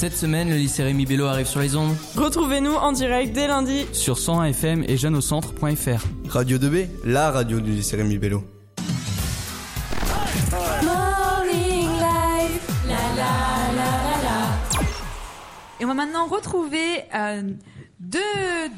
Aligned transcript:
Cette 0.00 0.16
semaine, 0.16 0.48
le 0.48 0.56
lycée 0.56 0.82
Rémi 0.82 1.04
Bello 1.04 1.26
arrive 1.26 1.46
sur 1.46 1.60
les 1.60 1.76
ondes. 1.76 1.94
Retrouvez-nous 2.16 2.72
en 2.72 2.92
direct 2.92 3.34
dès 3.34 3.46
lundi 3.46 3.84
sur 3.92 4.16
101 4.16 4.44
FM 4.46 4.82
et 4.88 4.96
jeuneaucentre.fr. 4.96 6.06
Radio 6.26 6.56
2B, 6.56 6.86
la 7.04 7.30
radio 7.30 7.60
du 7.60 7.72
lycée 7.72 7.96
Rémi 7.96 8.16
Bello. 8.16 8.42
Et 15.78 15.84
on 15.84 15.88
va 15.88 15.92
maintenant 15.92 16.24
retrouver 16.28 17.02
euh, 17.14 17.42
deux, 18.00 18.18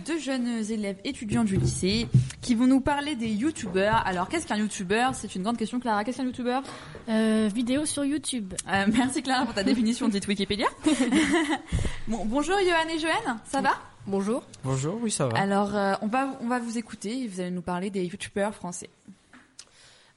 deux 0.04 0.18
jeunes 0.18 0.48
élèves 0.70 0.98
étudiants 1.04 1.44
du 1.44 1.56
lycée 1.56 2.08
qui 2.40 2.54
vont 2.54 2.66
nous 2.66 2.80
parler 2.80 3.14
des 3.14 3.28
youtubeurs. 3.28 4.04
Alors, 4.06 4.28
qu'est-ce 4.28 4.46
qu'un 4.46 4.56
youtubeur? 4.56 5.14
C'est 5.14 5.34
une 5.36 5.42
grande 5.42 5.56
question, 5.56 5.78
Clara. 5.80 6.04
Qu'est-ce 6.04 6.18
qu'un 6.18 6.24
youtubeur? 6.24 6.62
Euh, 7.08 7.48
Vidéo 7.54 7.86
sur 7.86 8.04
YouTube. 8.04 8.52
Euh, 8.68 8.86
merci 8.92 9.22
Clara 9.22 9.44
pour 9.44 9.54
ta 9.54 9.62
définition, 9.62 10.08
de 10.08 10.20
Wikipédia. 10.26 10.66
bon, 12.08 12.24
bonjour 12.24 12.56
Johan 12.58 12.88
et 12.94 12.98
Joanne, 12.98 13.38
ça 13.44 13.60
va? 13.60 13.72
Bonjour. 14.06 14.42
Bonjour, 14.64 14.98
oui 15.00 15.10
ça 15.12 15.28
va. 15.28 15.38
Alors, 15.38 15.76
euh, 15.76 15.94
on, 16.02 16.08
va, 16.08 16.36
on 16.40 16.48
va 16.48 16.58
vous 16.58 16.76
écouter 16.76 17.22
et 17.22 17.28
vous 17.28 17.40
allez 17.40 17.52
nous 17.52 17.62
parler 17.62 17.90
des 17.90 18.04
youtubeurs 18.04 18.54
français. 18.54 18.90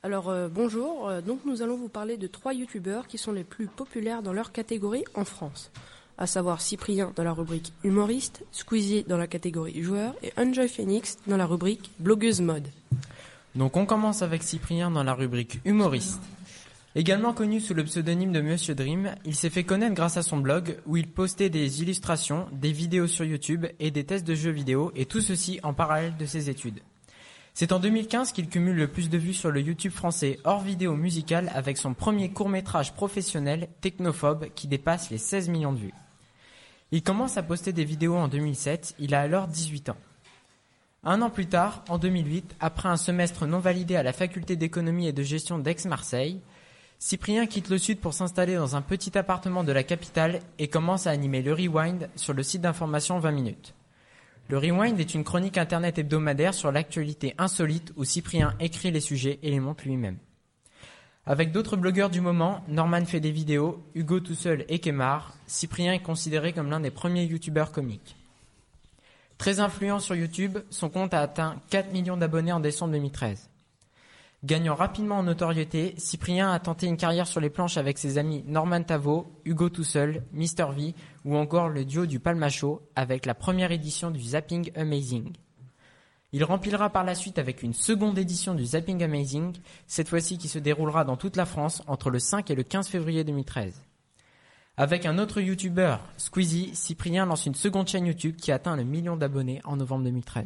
Alors 0.02 0.30
euh, 0.30 0.48
bonjour, 0.48 1.08
Euh, 1.10 1.22
donc 1.22 1.40
nous 1.46 1.62
allons 1.63 1.77
vous 1.77 1.90
parler 1.90 2.18
de 2.18 2.27
trois 2.27 2.54
youtubeurs 2.54 3.08
qui 3.08 3.18
sont 3.18 3.32
les 3.32 3.44
plus 3.44 3.66
populaires 3.68 4.22
dans 4.22 4.34
leur 4.34 4.52
catégorie 4.52 5.04
en 5.16 5.26
France, 5.26 5.72
à 6.18 6.28
savoir 6.28 6.62
Cyprien 6.62 7.12
dans 7.16 7.24
la 7.24 7.34
rubrique 7.34 7.74
humoriste, 7.84 8.44
Squeezie 8.52 9.04
dans 9.08 9.18
la 9.18 9.28
catégorie 9.28 9.82
joueur 9.82 10.14
et 10.24 10.32
Enjoy 10.38 10.68
Phoenix 10.68 11.18
dans 11.28 11.38
la 11.38 11.46
rubrique 11.46 11.91
blogueuse 12.00 12.41
mode. 12.41 12.68
Donc 13.55 13.78
on 13.78 13.86
commence 13.86 14.22
avec 14.22 14.44
Cyprien 14.44 14.91
dans 14.91 15.04
la 15.04 15.14
rubrique 15.14 15.60
humoriste. 15.66 16.22
Également 16.98 17.34
connu 17.34 17.60
sous 17.60 17.74
le 17.74 17.84
pseudonyme 17.84 18.32
de 18.32 18.40
Monsieur 18.40 18.74
Dream, 18.74 19.16
il 19.26 19.36
s'est 19.36 19.50
fait 19.50 19.66
connaître 19.66 19.96
grâce 19.96 20.16
à 20.16 20.24
son 20.24 20.38
blog 20.38 20.78
où 20.86 20.96
il 20.96 21.08
postait 21.08 21.50
des 21.50 21.82
illustrations, 21.82 22.48
des 22.54 22.72
vidéos 22.72 23.08
sur 23.08 23.26
YouTube 23.26 23.66
et 23.80 23.91
des 23.91 24.05
tests 24.05 24.26
de 24.26 24.34
jeux 24.36 24.52
vidéo 24.52 24.94
et 24.96 25.05
tout 25.05 25.20
ceci 25.20 25.60
en 25.63 25.74
parallèle 25.74 26.16
de 26.18 26.26
ses 26.26 26.50
études. 26.50 26.79
C'est 27.54 27.74
en 27.74 27.79
2015 27.79 28.32
qu'il 28.32 28.48
cumule 28.48 28.76
le 28.76 28.88
plus 28.88 29.10
de 29.10 29.18
vues 29.18 29.34
sur 29.34 29.52
le 29.52 29.62
YouTube 29.62 29.91
français 29.91 30.40
hors 30.46 30.62
vidéo 30.62 30.96
musicale 30.96 31.52
avec 31.54 31.77
son 31.77 31.94
premier 31.94 32.29
court-métrage 32.32 32.94
professionnel, 32.94 33.70
Technophobe, 33.82 34.48
qui 34.55 34.68
dépasse 34.68 35.10
les 35.10 35.18
16 35.18 35.50
millions 35.50 35.74
de 35.74 35.79
vues. 35.79 35.94
Il 36.96 37.04
commence 37.04 37.35
à 37.35 37.43
poster 37.43 37.74
des 37.74 37.84
vidéos 37.84 38.15
en 38.15 38.29
2007, 38.29 38.96
il 38.99 39.15
a 39.15 39.20
alors 39.20 39.49
18 39.49 39.90
ans. 39.90 39.98
Un 41.04 41.21
an 41.21 41.29
plus 41.29 41.48
tard, 41.48 41.84
en 41.90 41.98
2008, 41.98 42.55
après 42.62 42.88
un 42.88 42.96
semestre 42.96 43.46
non 43.46 43.60
validé 43.60 43.98
à 43.98 44.01
la 44.01 44.13
faculté 44.13 44.55
d'économie 44.55 45.10
et 45.10 45.12
de 45.12 45.21
gestion 45.21 45.60
d'Aix-Marseille, 45.60 46.40
Cyprien 46.98 47.48
quitte 47.48 47.68
le 47.68 47.79
sud 47.79 47.99
pour 47.99 48.13
s'installer 48.13 48.55
dans 48.55 48.77
un 48.77 48.82
petit 48.82 49.18
appartement 49.18 49.66
de 49.66 49.73
la 49.73 49.84
capitale 49.84 50.40
et 50.57 50.70
commence 50.70 51.05
à 51.05 51.12
animer 51.12 51.41
le 51.41 51.51
Rewind 51.51 52.10
sur 52.16 52.34
le 52.34 52.43
site 52.43 52.62
d'information 52.62 53.20
20 53.20 53.32
minutes. 53.34 53.73
Le 54.48 54.57
Rewind 54.57 54.98
est 54.98 55.16
une 55.16 55.26
chronique 55.26 55.57
internet 55.57 55.99
hebdomadaire 55.99 56.54
sur 56.54 56.71
l'actualité 56.71 57.35
insolite 57.38 57.91
où 57.98 58.05
Cyprien 58.05 58.55
écrit 58.62 58.91
les 58.91 59.01
sujets 59.01 59.40
et 59.43 59.51
les 59.51 59.60
monte 59.60 59.84
lui-même. 59.84 60.16
Avec 61.27 61.51
d'autres 61.51 61.76
blogueurs 61.76 62.12
du 62.12 62.21
moment, 62.21 62.62
Norman 62.68 63.04
fait 63.04 63.20
des 63.20 63.31
vidéos, 63.31 63.84
Hugo 63.95 64.19
tout 64.19 64.35
seul 64.35 64.63
et 64.69 64.78
Kemar, 64.78 65.34
Cyprien 65.47 65.94
est 65.94 66.03
considéré 66.03 66.53
comme 66.53 66.69
l'un 66.69 66.79
des 66.79 66.91
premiers 66.91 67.25
youtubeurs 67.25 67.72
comiques. 67.72 68.16
Très 69.40 69.59
influent 69.59 70.00
sur 70.00 70.16
YouTube, 70.16 70.59
son 70.69 70.90
compte 70.90 71.16
a 71.16 71.22
atteint 71.22 71.62
4 71.72 71.91
millions 71.91 72.16
d'abonnés 72.16 72.51
en 72.51 72.59
décembre 72.59 72.94
2013. 72.94 73.50
Gagnant 74.44 74.75
rapidement 74.75 75.17
en 75.17 75.23
notoriété, 75.23 75.95
Cyprien 75.97 76.51
a 76.51 76.59
tenté 76.59 76.85
une 76.85 76.97
carrière 76.97 77.25
sur 77.25 77.41
les 77.41 77.50
planches 77.50 77.78
avec 77.78 77.97
ses 77.97 78.19
amis 78.19 78.44
Norman 78.45 78.84
Tavo, 78.84 79.25
Hugo 79.45 79.69
tout 79.69 79.84
seul, 79.84 80.23
Mr 80.31 80.72
V 80.75 80.94
ou 81.25 81.35
encore 81.35 81.69
le 81.69 81.85
duo 81.85 82.06
du 82.06 82.19
Palmacho 82.19 82.84
avec 82.95 83.25
la 83.25 83.34
première 83.34 83.72
édition 83.72 84.12
du 84.12 84.22
Zapping 84.22 84.72
Amazing. 84.75 85.34
Il 86.36 86.44
remplira 86.44 86.90
par 86.90 87.06
la 87.06 87.16
suite 87.16 87.40
avec 87.40 87.64
une 87.64 87.74
seconde 87.74 88.18
édition 88.18 88.56
du 88.56 88.66
Zapping 88.66 89.01
Amazing, 89.01 89.53
cette 89.88 90.09
fois-ci 90.09 90.38
qui 90.38 90.50
se 90.50 90.59
déroulera 90.59 91.06
dans 91.06 91.16
toute 91.16 91.38
la 91.38 91.46
France 91.46 91.81
entre 91.88 92.09
le 92.09 92.19
5 92.19 92.51
et 92.51 92.56
le 92.56 92.63
15 92.63 92.90
février 92.90 93.23
2013. 93.23 93.81
Avec 94.75 95.06
un 95.06 95.18
autre 95.18 95.40
youtubeur, 95.40 96.01
Squeezie, 96.18 96.72
Cyprien 96.74 97.25
lance 97.25 97.45
une 97.45 97.56
seconde 97.56 97.88
chaîne 97.88 98.06
YouTube 98.06 98.35
qui 98.35 98.51
atteint 98.51 98.75
le 98.75 98.84
million 98.84 99.16
d'abonnés 99.16 99.62
en 99.63 99.78
novembre 99.78 100.03
2013. 100.03 100.45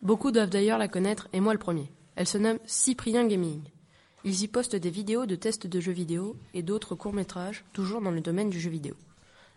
Beaucoup 0.00 0.30
doivent 0.30 0.48
d'ailleurs 0.48 0.78
la 0.78 0.88
connaître 0.88 1.28
et 1.34 1.40
moi 1.40 1.52
le 1.52 1.58
premier. 1.58 1.92
Elle 2.16 2.26
se 2.26 2.38
nomme 2.38 2.58
Cyprien 2.64 3.26
Gaming. 3.26 3.60
Ils 4.24 4.42
y 4.42 4.48
postent 4.48 4.76
des 4.76 4.88
vidéos 4.88 5.26
de 5.26 5.36
tests 5.36 5.66
de 5.66 5.80
jeux 5.80 5.92
vidéo 5.92 6.38
et 6.54 6.62
d'autres 6.62 6.94
courts-métrages, 6.94 7.66
toujours 7.74 8.00
dans 8.00 8.10
le 8.10 8.22
domaine 8.22 8.48
du 8.48 8.58
jeu 8.58 8.70
vidéo. 8.70 8.94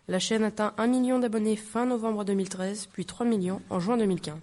La 0.08 0.18
chaîne 0.18 0.44
atteint 0.44 0.74
1 0.76 0.88
million 0.88 1.18
d'abonnés 1.18 1.56
fin 1.56 1.86
novembre 1.86 2.26
2013, 2.26 2.90
puis 2.92 3.06
3 3.06 3.24
millions 3.24 3.62
en 3.70 3.80
juin 3.80 3.96
2015. 3.96 4.34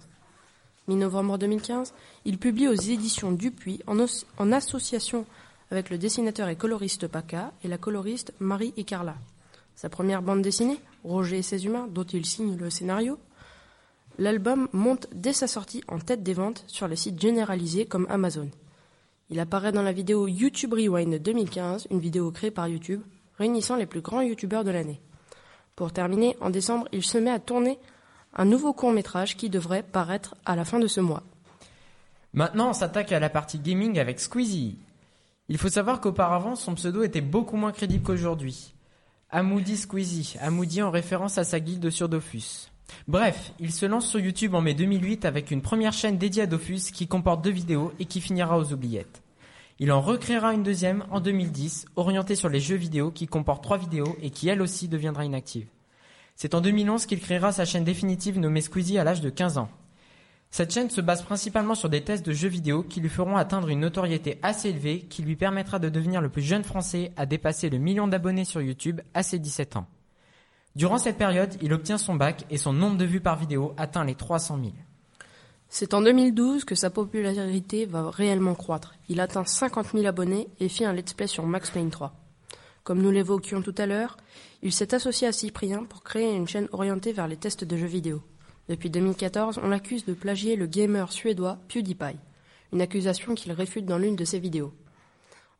Mi-novembre 0.92 1.38
2015, 1.38 1.94
il 2.26 2.36
publie 2.36 2.68
aux 2.68 2.74
éditions 2.74 3.32
Dupuis 3.32 3.80
en, 3.86 4.52
association 4.52 5.24
avec 5.70 5.88
le 5.88 5.96
dessinateur 5.96 6.48
et 6.48 6.56
coloriste 6.56 7.08
Paca 7.08 7.50
et 7.64 7.68
la 7.68 7.78
coloriste 7.78 8.34
Marie 8.40 8.74
et 8.76 8.84
Carla. 8.84 9.14
Sa 9.74 9.88
première 9.88 10.20
bande 10.20 10.42
dessinée, 10.42 10.78
Roger 11.02 11.38
et 11.38 11.42
ses 11.42 11.64
humains, 11.64 11.88
dont 11.90 12.04
il 12.04 12.26
signe 12.26 12.58
le 12.58 12.68
scénario, 12.68 13.18
L'album 14.18 14.68
monte 14.74 15.06
dès 15.14 15.32
sa 15.32 15.46
sortie 15.46 15.82
en 15.88 15.98
tête 15.98 16.22
des 16.22 16.34
ventes 16.34 16.62
sur 16.66 16.86
les 16.86 16.96
sites 16.96 17.18
généralisés 17.18 17.86
comme 17.86 18.06
Amazon. 18.10 18.50
Il 19.30 19.40
apparaît 19.40 19.72
dans 19.72 19.80
la 19.80 19.92
vidéo 19.92 20.28
YouTube 20.28 20.74
Rewind 20.74 21.22
2015, 21.22 21.86
une 21.90 22.00
vidéo 22.00 22.30
créée 22.30 22.50
par 22.50 22.68
YouTube, 22.68 23.00
réunissant 23.38 23.76
les 23.76 23.86
plus 23.86 24.02
grands 24.02 24.20
youtubeurs 24.20 24.64
de 24.64 24.70
l'année. 24.70 25.00
Pour 25.74 25.90
terminer, 25.94 26.36
en 26.42 26.50
décembre, 26.50 26.86
il 26.92 27.02
se 27.02 27.16
met 27.16 27.30
à 27.30 27.38
tourner 27.38 27.78
un 28.34 28.44
nouveau 28.44 28.72
court-métrage 28.72 29.36
qui 29.36 29.50
devrait 29.50 29.82
paraître 29.82 30.34
à 30.44 30.56
la 30.56 30.64
fin 30.64 30.78
de 30.78 30.86
ce 30.86 31.00
mois. 31.00 31.22
Maintenant, 32.32 32.70
on 32.70 32.72
s'attaque 32.72 33.12
à 33.12 33.20
la 33.20 33.28
partie 33.28 33.58
gaming 33.58 33.98
avec 33.98 34.18
Squeezie. 34.18 34.78
Il 35.48 35.58
faut 35.58 35.68
savoir 35.68 36.00
qu'auparavant, 36.00 36.56
son 36.56 36.74
pseudo 36.74 37.02
était 37.02 37.20
beaucoup 37.20 37.56
moins 37.56 37.72
crédible 37.72 38.04
qu'aujourd'hui. 38.04 38.72
Amoudi 39.30 39.76
Squeezie, 39.76 40.36
Amoudi 40.40 40.82
en 40.82 40.90
référence 40.90 41.38
à 41.38 41.44
sa 41.44 41.60
guilde 41.60 41.90
sur 41.90 42.08
Dofus. 42.08 42.70
Bref, 43.08 43.52
il 43.58 43.72
se 43.72 43.86
lance 43.86 44.08
sur 44.08 44.20
YouTube 44.20 44.54
en 44.54 44.60
mai 44.60 44.74
2008 44.74 45.24
avec 45.24 45.50
une 45.50 45.62
première 45.62 45.92
chaîne 45.92 46.18
dédiée 46.18 46.42
à 46.42 46.46
Dofus 46.46 46.90
qui 46.92 47.06
comporte 47.06 47.42
deux 47.42 47.50
vidéos 47.50 47.92
et 47.98 48.04
qui 48.04 48.20
finira 48.20 48.58
aux 48.58 48.72
oubliettes. 48.72 49.22
Il 49.78 49.90
en 49.90 50.00
recréera 50.00 50.54
une 50.54 50.62
deuxième 50.62 51.04
en 51.10 51.20
2010, 51.20 51.86
orientée 51.96 52.36
sur 52.36 52.48
les 52.48 52.60
jeux 52.60 52.76
vidéo 52.76 53.10
qui 53.10 53.26
comporte 53.26 53.64
trois 53.64 53.78
vidéos 53.78 54.16
et 54.22 54.30
qui 54.30 54.48
elle 54.48 54.62
aussi 54.62 54.88
deviendra 54.88 55.24
inactive. 55.24 55.66
C'est 56.34 56.54
en 56.54 56.60
2011 56.60 57.06
qu'il 57.06 57.20
créera 57.20 57.52
sa 57.52 57.64
chaîne 57.64 57.84
définitive 57.84 58.38
nommée 58.38 58.60
Squeezie 58.60 58.98
à 58.98 59.04
l'âge 59.04 59.20
de 59.20 59.30
15 59.30 59.58
ans. 59.58 59.68
Cette 60.50 60.72
chaîne 60.72 60.90
se 60.90 61.00
base 61.00 61.22
principalement 61.22 61.74
sur 61.74 61.88
des 61.88 62.02
tests 62.02 62.26
de 62.26 62.32
jeux 62.32 62.48
vidéo 62.48 62.82
qui 62.82 63.00
lui 63.00 63.08
feront 63.08 63.36
atteindre 63.36 63.68
une 63.68 63.80
notoriété 63.80 64.38
assez 64.42 64.68
élevée 64.68 65.00
qui 65.00 65.22
lui 65.22 65.34
permettra 65.34 65.78
de 65.78 65.88
devenir 65.88 66.20
le 66.20 66.28
plus 66.28 66.42
jeune 66.42 66.62
français 66.62 67.10
à 67.16 67.24
dépasser 67.24 67.70
le 67.70 67.78
million 67.78 68.06
d'abonnés 68.06 68.44
sur 68.44 68.60
YouTube 68.60 69.00
à 69.14 69.22
ses 69.22 69.38
17 69.38 69.76
ans. 69.76 69.86
Durant 70.76 70.98
cette 70.98 71.16
période, 71.16 71.56
il 71.62 71.72
obtient 71.72 71.96
son 71.96 72.16
bac 72.16 72.44
et 72.50 72.58
son 72.58 72.74
nombre 72.74 72.98
de 72.98 73.04
vues 73.06 73.20
par 73.20 73.38
vidéo 73.38 73.72
atteint 73.78 74.04
les 74.04 74.14
300 74.14 74.58
000. 74.62 74.72
C'est 75.70 75.94
en 75.94 76.02
2012 76.02 76.66
que 76.66 76.74
sa 76.74 76.90
popularité 76.90 77.86
va 77.86 78.10
réellement 78.10 78.54
croître. 78.54 78.94
Il 79.08 79.20
atteint 79.20 79.46
50 79.46 79.92
000 79.94 80.04
abonnés 80.04 80.48
et 80.60 80.68
fait 80.68 80.84
un 80.84 80.92
let's 80.92 81.14
play 81.14 81.26
sur 81.26 81.46
Max 81.46 81.70
Payne 81.70 81.88
3. 81.88 82.14
Comme 82.84 83.00
nous 83.00 83.12
l'évoquions 83.12 83.62
tout 83.62 83.74
à 83.78 83.86
l'heure, 83.86 84.16
il 84.62 84.72
s'est 84.72 84.94
associé 84.94 85.28
à 85.28 85.32
Cyprien 85.32 85.84
pour 85.84 86.02
créer 86.02 86.34
une 86.34 86.48
chaîne 86.48 86.68
orientée 86.72 87.12
vers 87.12 87.28
les 87.28 87.36
tests 87.36 87.64
de 87.64 87.76
jeux 87.76 87.86
vidéo. 87.86 88.22
Depuis 88.68 88.90
2014, 88.90 89.60
on 89.62 89.68
l'accuse 89.68 90.04
de 90.04 90.14
plagier 90.14 90.56
le 90.56 90.66
gamer 90.66 91.12
suédois 91.12 91.58
PewDiePie, 91.68 92.18
une 92.72 92.80
accusation 92.80 93.34
qu'il 93.34 93.52
réfute 93.52 93.86
dans 93.86 93.98
l'une 93.98 94.16
de 94.16 94.24
ses 94.24 94.40
vidéos. 94.40 94.72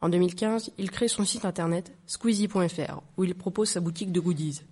En 0.00 0.08
2015, 0.08 0.72
il 0.78 0.90
crée 0.90 1.06
son 1.06 1.24
site 1.24 1.44
internet 1.44 1.92
squeezie.fr 2.06 3.02
où 3.16 3.24
il 3.24 3.36
propose 3.36 3.68
sa 3.68 3.80
boutique 3.80 4.10
de 4.10 4.18
goodies. 4.18 4.62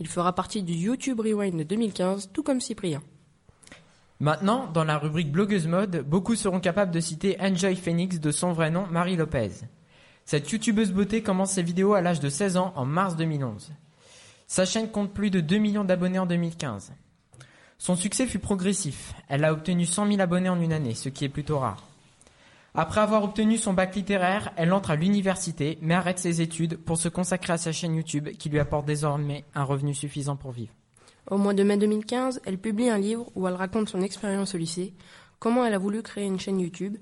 Il 0.00 0.08
fera 0.08 0.34
partie 0.34 0.64
du 0.64 0.72
YouTube 0.72 1.20
Rewind 1.20 1.64
2015, 1.64 2.30
tout 2.32 2.42
comme 2.42 2.60
Cyprien. 2.60 3.02
Maintenant, 4.18 4.68
dans 4.72 4.82
la 4.82 4.98
rubrique 4.98 5.30
blogueuse 5.30 5.68
mode, 5.68 6.04
beaucoup 6.08 6.34
seront 6.34 6.58
capables 6.58 6.90
de 6.90 6.98
citer 6.98 7.36
Enjoy 7.40 7.76
Phoenix 7.76 8.18
de 8.18 8.32
son 8.32 8.52
vrai 8.52 8.70
nom, 8.70 8.86
Marie 8.88 9.14
Lopez. 9.14 9.50
Cette 10.30 10.52
youtubeuse 10.52 10.92
beauté 10.92 11.22
commence 11.22 11.52
ses 11.52 11.62
vidéos 11.62 11.94
à 11.94 12.02
l'âge 12.02 12.20
de 12.20 12.28
16 12.28 12.58
ans 12.58 12.74
en 12.76 12.84
mars 12.84 13.16
2011. 13.16 13.72
Sa 14.46 14.66
chaîne 14.66 14.90
compte 14.90 15.14
plus 15.14 15.30
de 15.30 15.40
2 15.40 15.56
millions 15.56 15.84
d'abonnés 15.84 16.18
en 16.18 16.26
2015. 16.26 16.92
Son 17.78 17.96
succès 17.96 18.26
fut 18.26 18.38
progressif. 18.38 19.14
Elle 19.28 19.42
a 19.42 19.54
obtenu 19.54 19.86
100 19.86 20.06
000 20.06 20.20
abonnés 20.20 20.50
en 20.50 20.60
une 20.60 20.74
année, 20.74 20.92
ce 20.92 21.08
qui 21.08 21.24
est 21.24 21.30
plutôt 21.30 21.58
rare. 21.58 21.82
Après 22.74 23.00
avoir 23.00 23.24
obtenu 23.24 23.56
son 23.56 23.72
bac 23.72 23.94
littéraire, 23.94 24.52
elle 24.56 24.74
entre 24.74 24.90
à 24.90 24.96
l'université, 24.96 25.78
mais 25.80 25.94
arrête 25.94 26.18
ses 26.18 26.42
études 26.42 26.76
pour 26.76 26.98
se 26.98 27.08
consacrer 27.08 27.54
à 27.54 27.56
sa 27.56 27.72
chaîne 27.72 27.96
YouTube 27.96 28.28
qui 28.38 28.50
lui 28.50 28.58
apporte 28.58 28.84
désormais 28.84 29.46
un 29.54 29.64
revenu 29.64 29.94
suffisant 29.94 30.36
pour 30.36 30.52
vivre. 30.52 30.74
Au 31.30 31.38
mois 31.38 31.54
de 31.54 31.62
mai 31.62 31.78
2015, 31.78 32.42
elle 32.44 32.58
publie 32.58 32.90
un 32.90 32.98
livre 32.98 33.32
où 33.34 33.48
elle 33.48 33.54
raconte 33.54 33.88
son 33.88 34.02
expérience 34.02 34.54
au 34.54 34.58
lycée, 34.58 34.92
comment 35.38 35.64
elle 35.64 35.72
a 35.72 35.78
voulu 35.78 36.02
créer 36.02 36.26
une 36.26 36.38
chaîne 36.38 36.60
YouTube, 36.60 36.98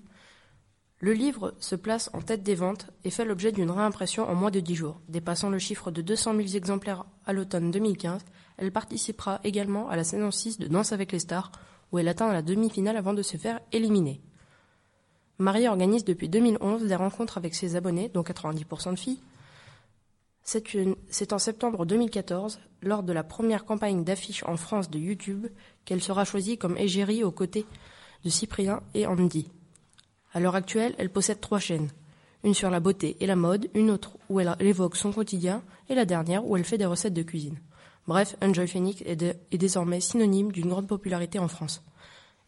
Le 0.98 1.12
livre 1.12 1.54
se 1.60 1.74
place 1.74 2.08
en 2.14 2.22
tête 2.22 2.42
des 2.42 2.54
ventes 2.54 2.86
et 3.04 3.10
fait 3.10 3.26
l'objet 3.26 3.52
d'une 3.52 3.70
réimpression 3.70 4.26
en 4.26 4.34
moins 4.34 4.50
de 4.50 4.60
10 4.60 4.74
jours. 4.74 5.00
Dépassant 5.08 5.50
le 5.50 5.58
chiffre 5.58 5.90
de 5.90 6.00
200 6.00 6.34
000 6.36 6.48
exemplaires 6.54 7.04
à 7.26 7.34
l'automne 7.34 7.70
2015, 7.70 8.22
elle 8.56 8.72
participera 8.72 9.40
également 9.44 9.90
à 9.90 9.96
la 9.96 10.04
saison 10.04 10.30
6 10.30 10.58
de 10.58 10.68
Danse 10.68 10.92
avec 10.92 11.12
les 11.12 11.18
stars, 11.18 11.52
où 11.92 11.98
elle 11.98 12.08
atteint 12.08 12.32
la 12.32 12.40
demi-finale 12.40 12.96
avant 12.96 13.12
de 13.12 13.20
se 13.20 13.36
faire 13.36 13.60
éliminer. 13.72 14.22
Marie 15.38 15.68
organise 15.68 16.04
depuis 16.04 16.30
2011 16.30 16.84
des 16.84 16.94
rencontres 16.94 17.36
avec 17.36 17.54
ses 17.54 17.76
abonnés, 17.76 18.08
dont 18.08 18.22
90% 18.22 18.92
de 18.92 18.98
filles. 18.98 19.20
C'est 20.42 21.32
en 21.34 21.38
septembre 21.38 21.84
2014, 21.84 22.58
lors 22.80 23.02
de 23.02 23.12
la 23.12 23.22
première 23.22 23.66
campagne 23.66 24.02
d'affiches 24.02 24.44
en 24.44 24.56
France 24.56 24.88
de 24.88 24.98
YouTube, 24.98 25.48
qu'elle 25.84 26.02
sera 26.02 26.24
choisie 26.24 26.56
comme 26.56 26.78
égérie 26.78 27.22
aux 27.22 27.32
côtés 27.32 27.66
de 28.24 28.30
Cyprien 28.30 28.80
et 28.94 29.06
Andy. 29.06 29.50
À 30.36 30.38
l'heure 30.38 30.54
actuelle, 30.54 30.94
elle 30.98 31.08
possède 31.08 31.40
trois 31.40 31.60
chaînes. 31.60 31.88
Une 32.44 32.52
sur 32.52 32.68
la 32.68 32.78
beauté 32.78 33.16
et 33.20 33.26
la 33.26 33.36
mode, 33.36 33.70
une 33.72 33.90
autre 33.90 34.18
où 34.28 34.38
elle 34.38 34.54
évoque 34.60 34.94
son 34.94 35.10
quotidien, 35.10 35.62
et 35.88 35.94
la 35.94 36.04
dernière 36.04 36.44
où 36.44 36.58
elle 36.58 36.64
fait 36.64 36.76
des 36.76 36.84
recettes 36.84 37.14
de 37.14 37.22
cuisine. 37.22 37.56
Bref, 38.06 38.36
Enjoy 38.42 38.68
Phoenix 38.68 39.02
est, 39.06 39.56
désormais 39.56 40.00
synonyme 40.00 40.52
d'une 40.52 40.68
grande 40.68 40.88
popularité 40.88 41.38
en 41.38 41.48
France. 41.48 41.82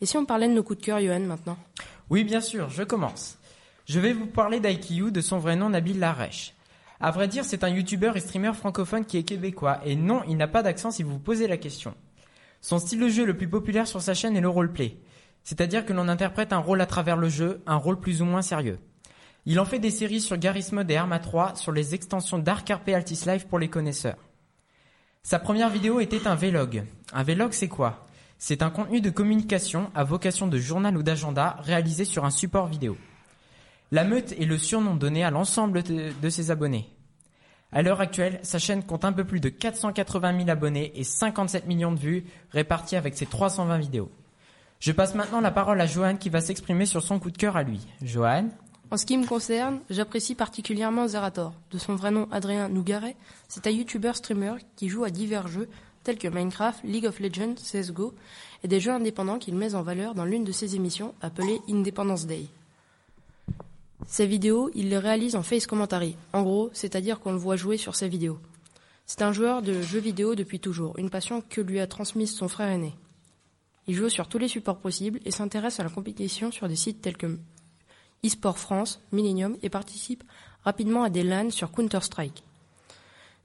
Et 0.02 0.06
si 0.06 0.18
on 0.18 0.26
parlait 0.26 0.48
de 0.48 0.52
nos 0.52 0.62
coups 0.62 0.80
de 0.80 0.84
cœur, 0.84 1.00
Johan, 1.00 1.20
maintenant? 1.20 1.56
Oui, 2.10 2.24
bien 2.24 2.42
sûr, 2.42 2.68
je 2.68 2.82
commence. 2.82 3.38
Je 3.86 4.00
vais 4.00 4.12
vous 4.12 4.26
parler 4.26 4.60
d'IQ, 4.60 5.10
de 5.10 5.22
son 5.22 5.38
vrai 5.38 5.56
nom 5.56 5.70
Nabil 5.70 5.98
Larèche. 5.98 6.52
À 7.00 7.10
vrai 7.10 7.26
dire, 7.26 7.46
c'est 7.46 7.64
un 7.64 7.70
youtubeur 7.70 8.18
et 8.18 8.20
streamer 8.20 8.52
francophone 8.52 9.06
qui 9.06 9.16
est 9.16 9.22
québécois, 9.22 9.80
et 9.86 9.96
non, 9.96 10.20
il 10.28 10.36
n'a 10.36 10.46
pas 10.46 10.62
d'accent 10.62 10.90
si 10.90 11.02
vous 11.02 11.12
vous 11.12 11.18
posez 11.18 11.48
la 11.48 11.56
question. 11.56 11.94
Son 12.60 12.78
style 12.78 13.00
de 13.00 13.08
jeu 13.08 13.24
le 13.24 13.38
plus 13.38 13.48
populaire 13.48 13.86
sur 13.86 14.02
sa 14.02 14.12
chaîne 14.12 14.36
est 14.36 14.42
le 14.42 14.50
roleplay. 14.50 14.98
C'est-à-dire 15.48 15.86
que 15.86 15.94
l'on 15.94 16.08
interprète 16.08 16.52
un 16.52 16.58
rôle 16.58 16.82
à 16.82 16.84
travers 16.84 17.16
le 17.16 17.30
jeu, 17.30 17.62
un 17.66 17.76
rôle 17.76 17.98
plus 17.98 18.20
ou 18.20 18.26
moins 18.26 18.42
sérieux. 18.42 18.78
Il 19.46 19.58
en 19.60 19.64
fait 19.64 19.78
des 19.78 19.90
séries 19.90 20.20
sur 20.20 20.36
Garry's 20.36 20.74
et 20.90 20.96
Arma 20.98 21.20
3 21.20 21.54
sur 21.54 21.72
les 21.72 21.94
extensions 21.94 22.38
Dark 22.38 22.68
RP 22.68 22.90
Altis 22.90 23.22
Life 23.24 23.46
pour 23.46 23.58
les 23.58 23.68
connaisseurs. 23.68 24.18
Sa 25.22 25.38
première 25.38 25.70
vidéo 25.70 26.00
était 26.00 26.26
un 26.26 26.34
vlog. 26.34 26.84
Un 27.14 27.22
vlog, 27.22 27.52
c'est 27.52 27.66
quoi? 27.66 28.06
C'est 28.36 28.60
un 28.60 28.68
contenu 28.68 29.00
de 29.00 29.08
communication 29.08 29.90
à 29.94 30.04
vocation 30.04 30.48
de 30.48 30.58
journal 30.58 30.98
ou 30.98 31.02
d'agenda 31.02 31.56
réalisé 31.60 32.04
sur 32.04 32.26
un 32.26 32.30
support 32.30 32.66
vidéo. 32.66 32.98
La 33.90 34.04
meute 34.04 34.32
est 34.32 34.44
le 34.44 34.58
surnom 34.58 34.96
donné 34.96 35.24
à 35.24 35.30
l'ensemble 35.30 35.82
de, 35.82 36.28
ses 36.28 36.50
abonnés. 36.50 36.90
À 37.72 37.80
l'heure 37.80 38.02
actuelle, 38.02 38.38
sa 38.42 38.58
chaîne 38.58 38.84
compte 38.84 39.06
un 39.06 39.14
peu 39.14 39.24
plus 39.24 39.40
de 39.40 39.48
480 39.48 40.40
000 40.40 40.50
abonnés 40.50 40.92
et 40.94 41.04
57 41.04 41.66
millions 41.66 41.92
de 41.92 41.98
vues 41.98 42.26
répartis 42.50 42.96
avec 42.96 43.16
ses 43.16 43.24
320 43.24 43.78
vidéos. 43.78 44.10
Je 44.80 44.92
passe 44.92 45.16
maintenant 45.16 45.40
la 45.40 45.50
parole 45.50 45.80
à 45.80 45.86
Johan 45.86 46.16
qui 46.16 46.28
va 46.28 46.40
s'exprimer 46.40 46.86
sur 46.86 47.02
son 47.02 47.18
coup 47.18 47.32
de 47.32 47.36
cœur 47.36 47.56
à 47.56 47.64
lui. 47.64 47.80
Johan 48.00 48.48
En 48.92 48.96
ce 48.96 49.06
qui 49.06 49.18
me 49.18 49.26
concerne, 49.26 49.80
j'apprécie 49.90 50.36
particulièrement 50.36 51.08
Zerator. 51.08 51.52
De 51.72 51.78
son 51.78 51.96
vrai 51.96 52.12
nom 52.12 52.28
Adrien 52.30 52.68
Nougaret, 52.68 53.16
c'est 53.48 53.66
un 53.66 53.70
youtubeur 53.70 54.14
streamer 54.14 54.54
qui 54.76 54.88
joue 54.88 55.02
à 55.02 55.10
divers 55.10 55.48
jeux 55.48 55.68
tels 56.04 56.16
que 56.16 56.28
Minecraft, 56.28 56.84
League 56.84 57.06
of 57.06 57.18
Legends, 57.18 57.56
CSGO 57.56 58.14
et 58.62 58.68
des 58.68 58.78
jeux 58.78 58.92
indépendants 58.92 59.40
qu'il 59.40 59.56
met 59.56 59.74
en 59.74 59.82
valeur 59.82 60.14
dans 60.14 60.24
l'une 60.24 60.44
de 60.44 60.52
ses 60.52 60.76
émissions 60.76 61.12
appelée 61.22 61.60
Independence 61.68 62.26
Day. 62.26 62.46
Ses 64.06 64.26
vidéos, 64.26 64.70
il 64.74 64.90
les 64.90 64.98
réalise 64.98 65.34
en 65.34 65.42
face 65.42 65.66
commentary. 65.66 66.16
En 66.32 66.42
gros, 66.42 66.70
c'est-à-dire 66.72 67.18
qu'on 67.18 67.32
le 67.32 67.38
voit 67.38 67.56
jouer 67.56 67.78
sur 67.78 67.96
ses 67.96 68.08
vidéos. 68.08 68.38
C'est 69.06 69.22
un 69.22 69.32
joueur 69.32 69.60
de 69.60 69.82
jeux 69.82 69.98
vidéo 69.98 70.36
depuis 70.36 70.60
toujours, 70.60 70.96
une 70.98 71.10
passion 71.10 71.42
que 71.42 71.60
lui 71.60 71.80
a 71.80 71.88
transmise 71.88 72.32
son 72.32 72.46
frère 72.46 72.68
aîné. 72.68 72.94
Il 73.88 73.94
joue 73.94 74.10
sur 74.10 74.28
tous 74.28 74.36
les 74.36 74.48
supports 74.48 74.78
possibles 74.78 75.18
et 75.24 75.30
s'intéresse 75.30 75.80
à 75.80 75.82
la 75.82 75.88
compétition 75.88 76.50
sur 76.50 76.68
des 76.68 76.76
sites 76.76 77.00
tels 77.00 77.16
que 77.16 77.38
eSport 78.22 78.58
France, 78.58 79.00
Millennium 79.12 79.56
et 79.62 79.70
participe 79.70 80.24
rapidement 80.62 81.04
à 81.04 81.08
des 81.08 81.22
LAN 81.22 81.50
sur 81.50 81.72
Counter-Strike. 81.72 82.44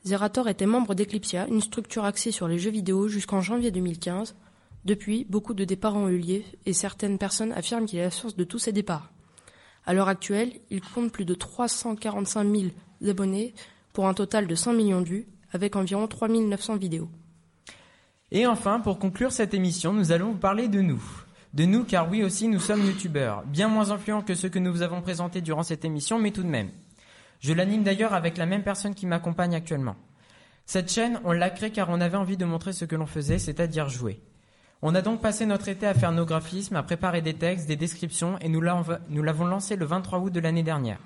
Zerator 0.03 0.49
était 0.49 0.65
membre 0.65 0.95
d'Eclipsia, 0.95 1.47
une 1.47 1.61
structure 1.61 2.03
axée 2.03 2.31
sur 2.31 2.49
les 2.49 2.59
jeux 2.59 2.71
vidéo 2.71 3.07
jusqu'en 3.07 3.39
janvier 3.39 3.71
2015. 3.71 4.35
Depuis, 4.83 5.25
beaucoup 5.29 5.53
de 5.53 5.63
départs 5.63 5.95
ont 5.95 6.09
eu 6.09 6.17
lieu 6.17 6.41
et 6.65 6.73
certaines 6.73 7.17
personnes 7.17 7.53
affirment 7.53 7.85
qu'il 7.85 7.99
est 7.99 8.03
la 8.03 8.11
source 8.11 8.35
de 8.35 8.43
tous 8.43 8.59
ces 8.59 8.73
départs. 8.73 9.13
À 9.85 9.93
l'heure 9.93 10.09
actuelle, 10.09 10.51
il 10.69 10.81
compte 10.81 11.13
plus 11.13 11.23
de 11.23 11.35
345 11.35 12.43
000 12.53 12.63
abonnés 13.07 13.53
pour 13.93 14.07
un 14.07 14.13
total 14.13 14.47
de 14.47 14.55
100 14.55 14.73
millions 14.73 15.01
de 15.01 15.07
vues 15.07 15.27
avec 15.53 15.77
environ 15.77 16.07
3 16.07 16.27
900 16.27 16.75
vidéos. 16.75 17.07
Et 18.35 18.47
enfin, 18.47 18.79
pour 18.79 18.97
conclure 18.97 19.31
cette 19.31 19.53
émission, 19.53 19.93
nous 19.93 20.11
allons 20.11 20.31
vous 20.31 20.39
parler 20.39 20.67
de 20.67 20.81
nous. 20.81 21.03
De 21.53 21.65
nous, 21.65 21.83
car 21.83 22.09
oui 22.09 22.23
aussi, 22.23 22.47
nous 22.47 22.59
sommes 22.59 22.83
youtubeurs. 22.83 23.43
Bien 23.43 23.67
moins 23.67 23.91
influents 23.91 24.23
que 24.23 24.33
ceux 24.33 24.49
que 24.49 24.57
nous 24.57 24.71
vous 24.71 24.81
avons 24.81 25.01
présentés 25.03 25.39
durant 25.39 25.61
cette 25.61 25.85
émission, 25.85 26.17
mais 26.17 26.31
tout 26.31 26.41
de 26.41 26.47
même. 26.47 26.71
Je 27.41 27.53
l'anime 27.53 27.83
d'ailleurs 27.83 28.15
avec 28.15 28.37
la 28.37 28.47
même 28.47 28.63
personne 28.63 28.95
qui 28.95 29.05
m'accompagne 29.05 29.53
actuellement. 29.53 29.95
Cette 30.65 30.91
chaîne, 30.91 31.19
on 31.25 31.31
l'a 31.31 31.51
créée 31.51 31.69
car 31.69 31.91
on 31.91 32.01
avait 32.01 32.17
envie 32.17 32.35
de 32.35 32.45
montrer 32.45 32.73
ce 32.73 32.85
que 32.85 32.95
l'on 32.95 33.05
faisait, 33.05 33.37
c'est-à-dire 33.37 33.87
jouer. 33.87 34.19
On 34.81 34.95
a 34.95 35.03
donc 35.03 35.21
passé 35.21 35.45
notre 35.45 35.67
été 35.69 35.85
à 35.85 35.93
faire 35.93 36.11
nos 36.11 36.25
graphismes, 36.25 36.75
à 36.75 36.81
préparer 36.81 37.21
des 37.21 37.35
textes, 37.35 37.67
des 37.67 37.75
descriptions, 37.75 38.39
et 38.39 38.49
nous 38.49 38.61
l'avons 38.61 39.45
lancé 39.45 39.75
le 39.75 39.85
23 39.85 40.17
août 40.17 40.33
de 40.33 40.39
l'année 40.39 40.63
dernière. 40.63 40.99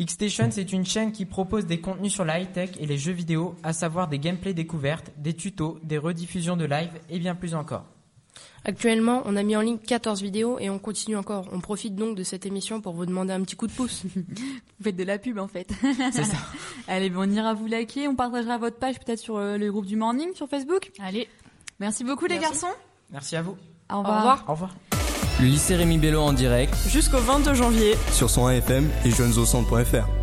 Xstation, 0.00 0.48
c'est 0.50 0.72
une 0.72 0.86
chaîne 0.86 1.12
qui 1.12 1.26
propose 1.26 1.66
des 1.66 1.80
contenus 1.80 2.12
sur 2.12 2.24
la 2.24 2.40
high-tech 2.40 2.70
et 2.80 2.86
les 2.86 2.96
jeux 2.96 3.12
vidéo, 3.12 3.54
à 3.62 3.72
savoir 3.72 4.08
des 4.08 4.18
gameplays 4.18 4.54
découvertes, 4.54 5.12
des 5.18 5.34
tutos, 5.34 5.78
des 5.82 5.98
rediffusions 5.98 6.56
de 6.56 6.64
live 6.64 6.92
et 7.10 7.18
bien 7.18 7.34
plus 7.34 7.54
encore. 7.54 7.84
Actuellement, 8.64 9.22
on 9.26 9.36
a 9.36 9.42
mis 9.42 9.56
en 9.56 9.60
ligne 9.60 9.78
14 9.78 10.22
vidéos 10.22 10.58
et 10.58 10.70
on 10.70 10.78
continue 10.78 11.16
encore. 11.16 11.48
On 11.52 11.60
profite 11.60 11.96
donc 11.96 12.16
de 12.16 12.22
cette 12.22 12.46
émission 12.46 12.80
pour 12.80 12.94
vous 12.94 13.06
demander 13.06 13.32
un 13.32 13.42
petit 13.42 13.56
coup 13.56 13.66
de 13.66 13.72
pouce. 13.72 14.04
Vous 14.14 14.84
faites 14.84 14.96
de 14.96 15.04
la 15.04 15.18
pub 15.18 15.38
en 15.38 15.48
fait. 15.48 15.70
C'est 16.12 16.24
ça. 16.24 16.38
Allez, 16.88 17.10
bon, 17.10 17.28
on 17.28 17.30
ira 17.30 17.54
vous 17.54 17.66
liker, 17.66 18.08
on 18.08 18.14
partagera 18.14 18.58
votre 18.58 18.78
page 18.78 18.98
peut-être 19.00 19.18
sur 19.18 19.36
euh, 19.36 19.58
le 19.58 19.70
groupe 19.70 19.86
du 19.86 19.96
morning 19.96 20.32
sur 20.34 20.48
Facebook. 20.48 20.92
Allez. 21.00 21.28
Merci 21.80 22.04
beaucoup 22.04 22.26
les 22.26 22.38
garçons. 22.38 22.72
Merci 23.10 23.36
à 23.36 23.42
vous. 23.42 23.56
Au 23.90 23.98
revoir. 23.98 24.44
Au 24.48 24.52
revoir. 24.52 24.74
Le 25.42 25.48
lycée 25.48 25.74
Rémi 25.74 25.98
Bello 25.98 26.20
en 26.20 26.32
direct 26.32 26.72
Jusqu'au 26.86 27.18
22 27.18 27.54
janvier. 27.54 27.96
Sur 28.12 28.30
son 28.30 28.46
1 28.46 28.58
FM 28.58 28.88
et 29.04 29.10
jeunesaucentre.fr. 29.10 30.21